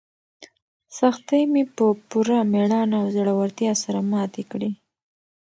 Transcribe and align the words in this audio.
سختۍ 0.97 1.43
مې 1.51 1.63
په 1.75 1.85
پوره 2.09 2.39
مېړانه 2.51 2.95
او 3.01 3.07
زړورتیا 3.15 3.73
سره 3.83 3.99
ماتې 4.11 4.43
کړې. 4.51 4.69